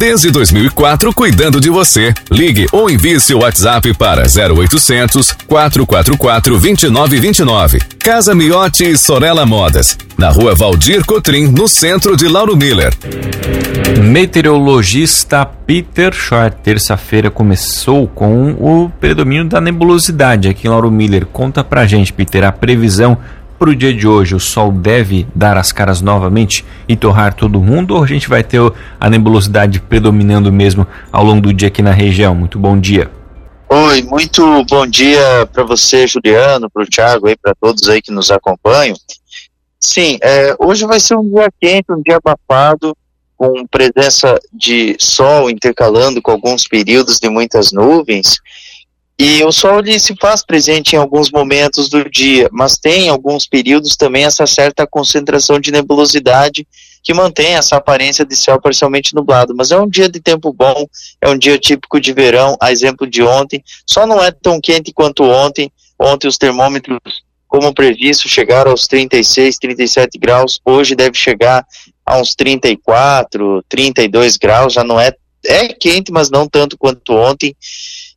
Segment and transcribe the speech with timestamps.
[0.00, 2.14] Desde 2004, cuidando de você.
[2.30, 7.80] Ligue ou envie seu WhatsApp para 0800 444 2929.
[7.98, 9.98] Casa Miotti e Sorella Modas.
[10.16, 12.94] Na rua Valdir Cotrim, no centro de Lauro Miller.
[14.02, 16.56] Meteorologista Peter Short.
[16.62, 21.26] Terça-feira começou com o predomínio da nebulosidade aqui em Lauro Miller.
[21.26, 23.18] Conta pra gente, Peter, a previsão
[23.60, 27.60] para o dia de hoje o sol deve dar as caras novamente e torrar todo
[27.60, 28.58] mundo ou a gente vai ter
[28.98, 32.34] a nebulosidade predominando mesmo ao longo do dia aqui na região?
[32.34, 33.10] Muito bom dia.
[33.68, 38.10] Oi, muito bom dia para você, Juliano, para o Thiago e para todos aí que
[38.10, 38.96] nos acompanham.
[39.78, 42.96] Sim, é, hoje vai ser um dia quente, um dia abafado,
[43.36, 48.38] com presença de sol intercalando com alguns períodos de muitas nuvens.
[49.22, 53.08] E o Sol ele se faz presente em alguns momentos do dia, mas tem em
[53.10, 56.66] alguns períodos também essa certa concentração de nebulosidade
[57.02, 59.54] que mantém essa aparência de céu parcialmente nublado.
[59.54, 60.86] Mas é um dia de tempo bom,
[61.20, 63.62] é um dia típico de verão, a exemplo de ontem.
[63.86, 65.70] Só não é tão quente quanto ontem.
[65.98, 66.98] Ontem os termômetros,
[67.46, 70.58] como previsto, chegaram aos 36, 37 graus.
[70.64, 71.62] Hoje deve chegar
[72.06, 74.72] a uns 34, 32 graus.
[74.72, 75.12] Já não é
[75.44, 77.54] é quente, mas não tanto quanto ontem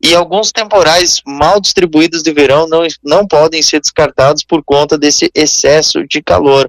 [0.00, 5.30] e alguns temporais mal distribuídos de verão não, não podem ser descartados por conta desse
[5.34, 6.68] excesso de calor.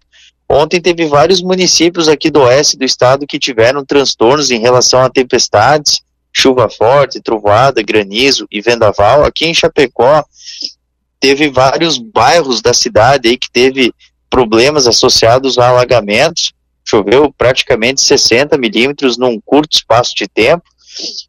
[0.49, 5.09] Ontem teve vários municípios aqui do oeste do estado que tiveram transtornos em relação a
[5.09, 6.01] tempestades,
[6.33, 9.23] chuva forte, trovoada, granizo e vendaval.
[9.23, 10.23] Aqui em Chapecó
[11.19, 13.93] teve vários bairros da cidade aí que teve
[14.27, 16.51] problemas associados a alagamentos.
[16.83, 20.63] Choveu praticamente 60 milímetros num curto espaço de tempo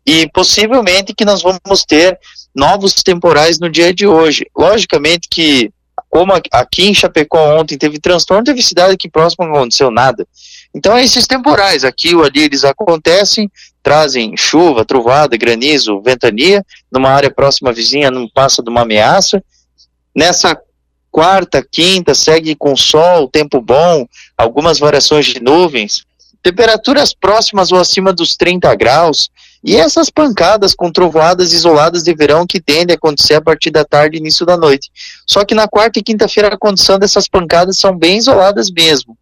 [0.07, 2.19] e possivelmente que nós vamos ter
[2.55, 4.47] novos temporais no dia de hoje.
[4.57, 5.71] Logicamente que,
[6.09, 10.27] como aqui em Chapecó ontem teve transtorno, teve cidade aqui próximo não aconteceu nada.
[10.75, 13.51] Então esses temporais aqui ou ali eles acontecem,
[13.83, 19.43] trazem chuva, trovada, granizo, ventania, numa área próxima vizinha não passa de uma ameaça.
[20.15, 20.59] Nessa
[21.11, 26.05] quarta, quinta, segue com sol, tempo bom, algumas variações de nuvens,
[26.43, 29.31] temperaturas próximas ou acima dos 30 graus,
[29.63, 33.85] e essas pancadas com trovoadas isoladas de verão que tendem a acontecer a partir da
[33.85, 34.91] tarde e início da noite.
[35.27, 39.17] Só que na quarta e quinta-feira a condição dessas pancadas são bem isoladas mesmo.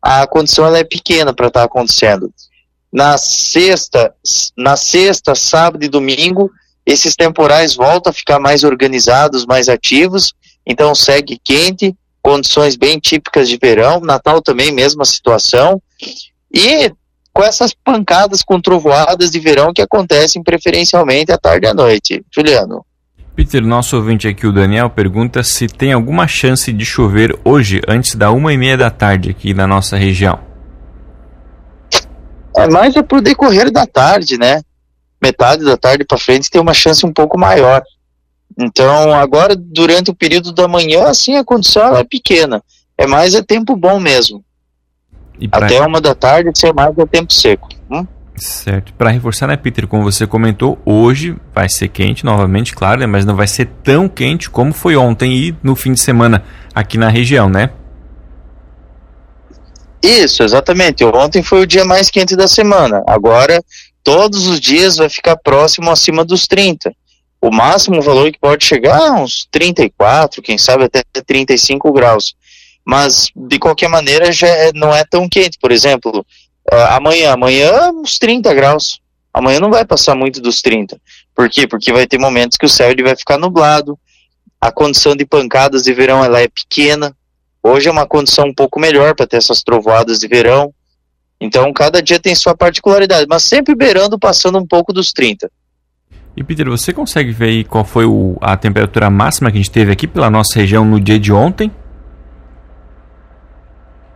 [0.00, 2.32] A condição ela é pequena para estar tá acontecendo.
[2.92, 4.14] Na sexta,
[4.56, 6.50] na sexta, sábado e domingo,
[6.86, 10.32] esses temporais voltam a ficar mais organizados, mais ativos,
[10.64, 15.80] então segue quente, condições bem típicas de verão, Natal também mesma situação.
[16.52, 16.92] E
[17.40, 22.22] com essas pancadas com trovoadas de verão que acontecem preferencialmente à tarde e à noite.
[22.30, 22.84] Juliano.
[23.34, 28.14] Peter, nosso ouvinte aqui, o Daniel, pergunta se tem alguma chance de chover hoje, antes
[28.14, 30.38] da uma e meia da tarde aqui na nossa região.
[32.54, 34.60] É mais é pro decorrer da tarde, né?
[35.22, 37.82] Metade da tarde para frente tem uma chance um pouco maior.
[38.58, 42.62] Então, agora, durante o período da manhã, assim, a condição é pequena.
[42.98, 44.44] É mais é tempo bom mesmo.
[45.50, 47.68] Até uma da tarde, ser mais é tempo seco.
[47.90, 48.06] Hum?
[48.36, 48.92] Certo.
[48.94, 53.24] Para reforçar, né, Peter, como você comentou, hoje vai ser quente novamente, claro, né, mas
[53.24, 56.42] não vai ser tão quente como foi ontem e no fim de semana
[56.74, 57.70] aqui na região, né?
[60.02, 61.04] Isso, exatamente.
[61.04, 63.02] Ontem foi o dia mais quente da semana.
[63.06, 63.62] Agora,
[64.02, 66.92] todos os dias vai ficar próximo acima dos 30.
[67.42, 72.34] O máximo valor que pode chegar a uns 34, quem sabe até 35 graus
[72.84, 75.58] mas de qualquer maneira já é, não é tão quente.
[75.60, 76.24] Por exemplo,
[76.72, 79.00] uh, amanhã, amanhã uns 30 graus.
[79.32, 81.00] Amanhã não vai passar muito dos 30.
[81.34, 81.66] Por quê?
[81.66, 83.98] Porque vai ter momentos que o céu ele vai ficar nublado,
[84.60, 87.14] a condição de pancadas de verão ela é pequena.
[87.62, 90.72] Hoje é uma condição um pouco melhor para ter essas trovoadas de verão.
[91.40, 95.50] Então, cada dia tem sua particularidade, mas sempre beirando, passando um pouco dos 30.
[96.36, 99.70] E Peter, você consegue ver aí qual foi o, a temperatura máxima que a gente
[99.70, 101.70] teve aqui pela nossa região no dia de ontem?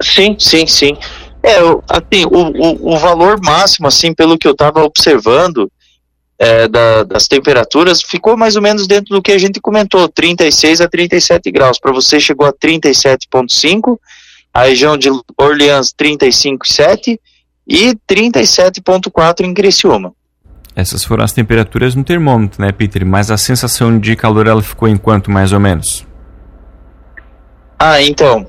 [0.01, 0.97] Sim, sim, sim.
[1.43, 1.59] É,
[1.89, 5.71] assim, o, o, o valor máximo, assim, pelo que eu estava observando,
[6.39, 10.81] é, da, das temperaturas, ficou mais ou menos dentro do que a gente comentou, 36
[10.81, 11.79] a 37 graus.
[11.79, 13.99] Para você chegou a 37,5,
[14.53, 17.19] a região de Orleans 35,7
[17.67, 20.13] e 37,4 em Criciúma.
[20.77, 23.07] Essas foram as temperaturas no termômetro, né, Peter?
[23.07, 26.05] Mas a sensação de calor ela ficou em quanto mais ou menos?
[27.79, 28.47] Ah, então,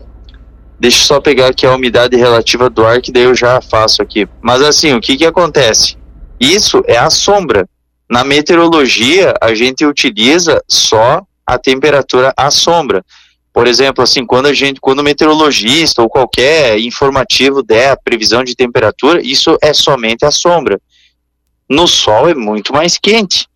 [0.79, 4.01] Deixa eu só pegar aqui a umidade relativa do ar, que daí eu já faço
[4.01, 4.27] aqui.
[4.41, 5.97] Mas assim, o que que acontece?
[6.39, 7.67] Isso é a sombra.
[8.09, 13.03] Na meteorologia, a gente utiliza só a temperatura à sombra.
[13.53, 18.43] Por exemplo, assim, quando a gente, quando o meteorologista ou qualquer informativo der a previsão
[18.43, 20.79] de temperatura, isso é somente a sombra.
[21.69, 23.47] No sol é muito mais quente.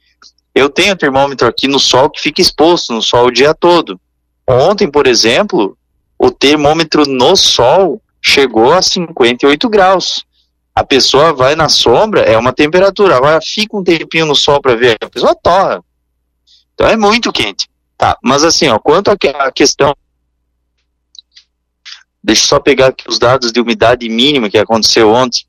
[0.56, 4.00] Eu tenho termômetro aqui no sol que fica exposto no sol o dia todo.
[4.48, 5.78] Ontem, por exemplo,
[6.20, 10.26] o termômetro no sol chegou a 58 graus.
[10.76, 13.16] A pessoa vai na sombra, é uma temperatura.
[13.16, 15.82] Agora fica um tempinho no sol para ver, a pessoa torra.
[16.74, 17.70] Então é muito quente.
[17.98, 19.96] Tá, mas assim, ó, quanto à questão.
[22.22, 25.46] Deixa eu só pegar aqui os dados de umidade mínima que aconteceu ontem.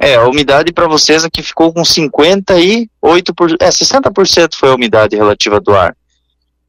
[0.00, 2.88] É, a umidade para vocês aqui ficou com 58%,
[3.60, 5.96] é, 60% foi a umidade relativa do ar.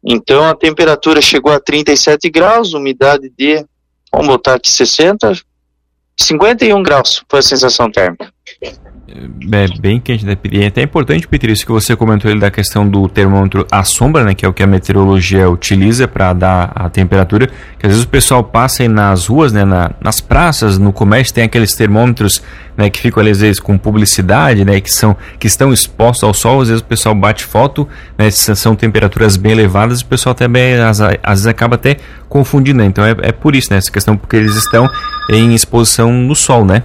[0.05, 3.65] Então a temperatura chegou a 37 graus, umidade de,
[4.11, 5.33] vamos botar aqui 60,
[6.19, 8.31] 51 graus foi a sensação térmica
[9.05, 12.50] é bem quente, né, E é até importante, Peter, isso que você comentou ele da
[12.50, 16.71] questão do termômetro à sombra, né, que é o que a meteorologia utiliza para dar
[16.73, 17.47] a temperatura,
[17.77, 21.33] que às vezes o pessoal passa aí nas ruas, né, na, nas praças, no comércio,
[21.33, 22.41] tem aqueles termômetros,
[22.77, 26.61] né, que ficam às vezes com publicidade, né, que são que estão expostos ao sol,
[26.61, 31.01] às vezes o pessoal bate foto, né, são temperaturas bem elevadas, o pessoal também às,
[31.01, 31.97] às vezes acaba até
[32.29, 32.85] confundindo, né?
[32.85, 34.89] Então é, é por isso, né, essa questão porque eles estão
[35.29, 36.83] em exposição no sol, né?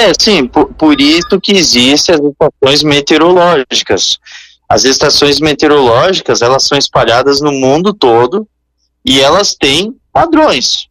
[0.00, 4.18] É, sim, por, por isso que existem as estações meteorológicas.
[4.66, 8.48] As estações meteorológicas, elas são espalhadas no mundo todo
[9.04, 10.86] e elas têm padrões,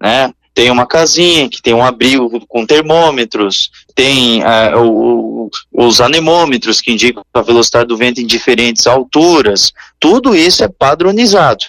[0.00, 0.32] né?
[0.54, 6.92] Tem uma casinha que tem um abrigo com termômetros, tem uh, o, os anemômetros que
[6.92, 9.72] indicam a velocidade do vento em diferentes alturas.
[10.00, 11.66] Tudo isso é padronizado.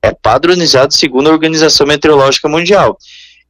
[0.00, 2.96] É padronizado segundo a Organização Meteorológica Mundial.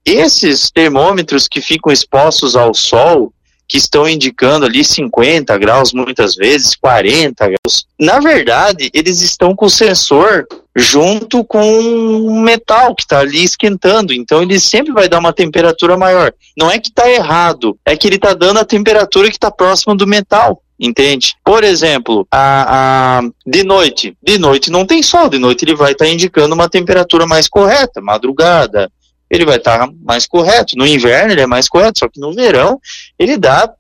[0.07, 3.33] Esses termômetros que ficam expostos ao sol,
[3.67, 9.67] que estão indicando ali 50 graus, muitas vezes 40 graus, na verdade, eles estão com
[9.67, 15.19] o sensor junto com o metal que está ali esquentando, então ele sempre vai dar
[15.19, 16.33] uma temperatura maior.
[16.57, 19.97] Não é que está errado, é que ele está dando a temperatura que está próxima
[19.97, 21.35] do metal entende?
[21.43, 25.93] Por exemplo, a, a, de noite, de noite não tem sol, de noite ele vai
[25.93, 28.91] estar tá indicando uma temperatura mais correta, madrugada,
[29.31, 30.77] ele vai estar mais correto.
[30.77, 32.81] No inverno ele é mais correto, só que no verão
[33.19, 33.71] ele dá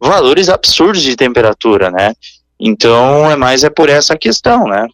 [0.00, 2.12] valores absurdos de temperatura, né?
[2.58, 4.86] Então é mais é por essa questão, né?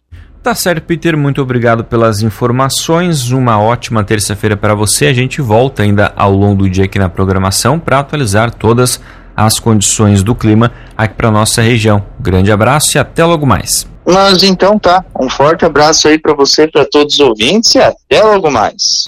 [0.43, 1.15] Tá certo, Peter.
[1.15, 3.31] Muito obrigado pelas informações.
[3.31, 5.05] Uma ótima terça-feira para você.
[5.05, 8.99] A gente volta ainda ao longo do dia aqui na programação para atualizar todas
[9.35, 12.05] as condições do clima aqui para nossa região.
[12.19, 13.87] Grande abraço e até logo mais.
[14.05, 15.03] Mas então tá.
[15.17, 19.01] Um forte abraço aí para você, para todos os ouvintes e até logo mais.